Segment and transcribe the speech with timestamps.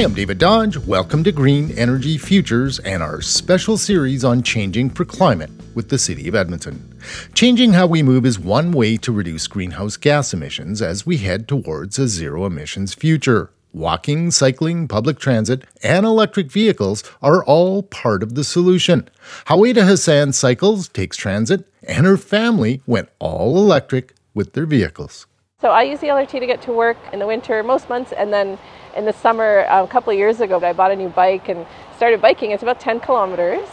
[0.00, 0.78] I'm David Dodge.
[0.78, 5.98] Welcome to Green Energy Futures and our special series on changing for climate with the
[5.98, 6.98] City of Edmonton.
[7.34, 11.46] Changing how we move is one way to reduce greenhouse gas emissions as we head
[11.46, 13.50] towards a zero emissions future.
[13.74, 19.06] Walking, cycling, public transit, and electric vehicles are all part of the solution.
[19.48, 25.26] Howaida Hassan cycles, takes transit, and her family went all electric with their vehicles.
[25.60, 28.32] So I use the LRT to get to work in the winter most months, and
[28.32, 28.58] then
[28.96, 32.22] in the summer, a couple of years ago, I bought a new bike and started
[32.22, 32.52] biking.
[32.52, 33.68] It's about 10 kilometers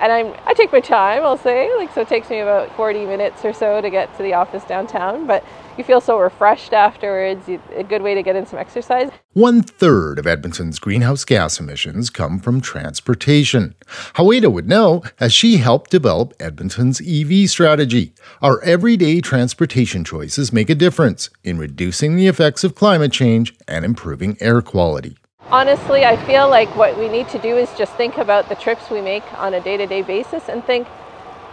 [0.00, 1.22] and I'm I take my time.
[1.22, 4.22] I'll say like so it takes me about 40 minutes or so to get to
[4.22, 5.44] the office downtown, but
[5.76, 7.48] you feel so refreshed afterwards.
[7.76, 9.10] A good way to get in some exercise.
[9.32, 13.74] One third of Edmonton's greenhouse gas emissions come from transportation.
[14.14, 18.12] Howaida would know as she helped develop Edmonton's EV strategy.
[18.42, 23.84] Our everyday transportation choices make a difference in reducing the effects of climate change and
[23.84, 25.16] improving air quality.
[25.52, 28.88] Honestly, I feel like what we need to do is just think about the trips
[28.88, 30.86] we make on a day to day basis and think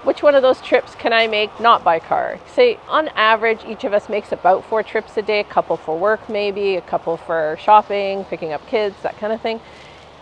[0.03, 2.39] which one of those trips can I make not by car?
[2.53, 5.97] Say, on average, each of us makes about four trips a day, a couple for
[5.97, 9.59] work, maybe, a couple for shopping, picking up kids, that kind of thing.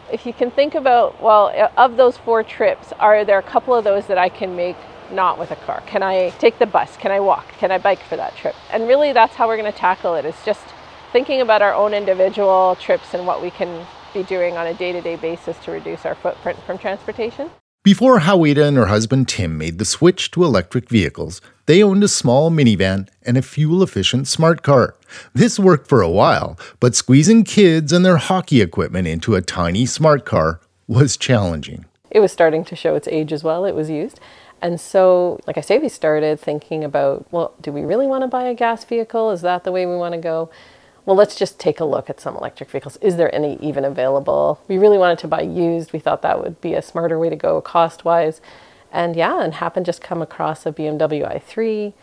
[0.09, 3.75] If you can think about, well, uh, of those four trips, are there a couple
[3.75, 4.77] of those that I can make
[5.11, 5.83] not with a car?
[5.85, 6.95] Can I take the bus?
[6.95, 7.49] Can I walk?
[7.57, 8.55] Can I bike for that trip?
[8.71, 10.23] And really, that's how we're going to tackle it.
[10.23, 10.63] It's just
[11.15, 14.91] thinking about our own individual trips and what we can be doing on a day
[14.91, 17.49] to day basis to reduce our footprint from transportation.
[17.85, 22.09] Before Howaida and her husband Tim made the switch to electric vehicles, they owned a
[22.09, 24.95] small minivan and a fuel efficient smart car.
[25.33, 29.85] This worked for a while, but squeezing kids and their hockey equipment into a tiny
[29.85, 31.85] smart car was challenging.
[32.11, 34.19] It was starting to show its age as well, it was used.
[34.61, 38.27] And so, like I say, we started thinking about well, do we really want to
[38.27, 39.31] buy a gas vehicle?
[39.31, 40.49] Is that the way we want to go?
[41.05, 42.97] Well, let's just take a look at some electric vehicles.
[42.97, 44.59] Is there any even available?
[44.67, 45.93] We really wanted to buy used.
[45.93, 48.41] We thought that would be a smarter way to go cost wise.
[48.91, 51.93] And yeah, and happened just come across a BMW i3.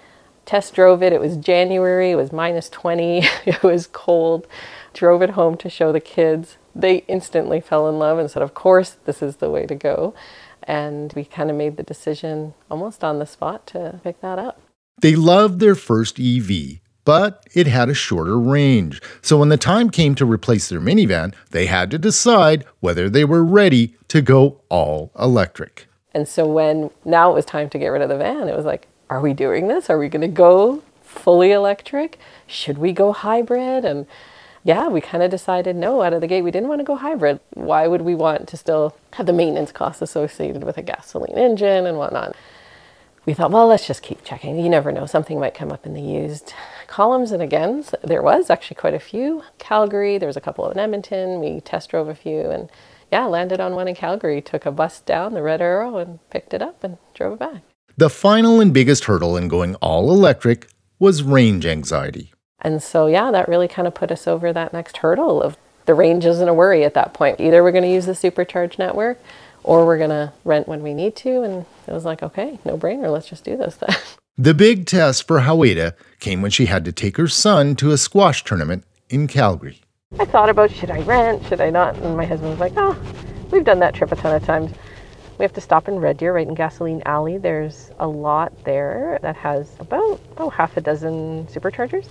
[0.44, 1.12] Test drove it.
[1.12, 2.12] It was January.
[2.12, 3.22] It was minus 20.
[3.46, 4.46] it was cold.
[4.94, 6.56] Drove it home to show the kids.
[6.74, 10.14] They instantly fell in love and said, Of course, this is the way to go.
[10.62, 14.60] And we kind of made the decision almost on the spot to pick that up.
[15.00, 19.00] They loved their first EV but it had a shorter range.
[19.20, 23.24] So when the time came to replace their minivan, they had to decide whether they
[23.24, 25.86] were ready to go all electric.
[26.14, 28.66] And so when now it was time to get rid of the van, it was
[28.66, 29.90] like, are we doing this?
[29.90, 32.18] Are we going to go fully electric?
[32.46, 33.84] Should we go hybrid?
[33.84, 34.06] And
[34.64, 36.96] yeah, we kind of decided no, out of the gate, we didn't want to go
[36.96, 37.40] hybrid.
[37.54, 41.86] Why would we want to still have the maintenance costs associated with a gasoline engine
[41.86, 42.36] and whatnot?
[43.24, 44.58] We thought, well, let's just keep checking.
[44.58, 46.54] You never know, something might come up in the used
[46.88, 47.94] columns and agains.
[48.02, 49.44] There was actually quite a few.
[49.58, 51.40] Calgary, there was a couple in Edmonton.
[51.40, 52.68] We test drove a few and
[53.12, 54.40] yeah, landed on one in Calgary.
[54.40, 57.62] Took a bus down the Red Arrow and picked it up and drove it back.
[57.96, 60.68] The final and biggest hurdle in going all electric
[60.98, 62.32] was range anxiety.
[62.60, 65.94] And so, yeah, that really kind of put us over that next hurdle of the
[65.94, 67.40] range isn't a worry at that point.
[67.40, 69.18] Either we're going to use the supercharged network
[69.64, 71.42] or we're going to rent when we need to.
[71.42, 73.94] And it was like, okay, no brainer, let's just do this then.
[74.38, 77.98] The big test for Howaida came when she had to take her son to a
[77.98, 79.82] squash tournament in Calgary.
[80.18, 81.96] I thought about should I rent, should I not?
[81.96, 82.98] And my husband was like, oh,
[83.50, 84.72] we've done that trip a ton of times.
[85.38, 87.36] We have to stop in Red Deer, right in Gasoline Alley.
[87.36, 92.08] There's a lot there that has about oh, half a dozen superchargers.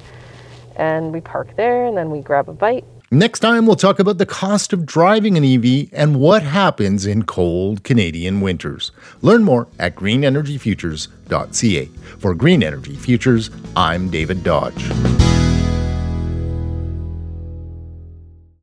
[0.75, 4.19] And we park there and then we grab a bite Next time, we'll talk about
[4.19, 8.93] the cost of driving an EV and what happens in cold Canadian winters.
[9.21, 11.85] Learn more at greenenergyfutures.ca.
[12.19, 14.81] For Green Energy Futures, I'm David Dodge.